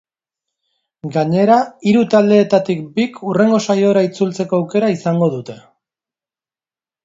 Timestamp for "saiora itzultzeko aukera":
3.69-4.93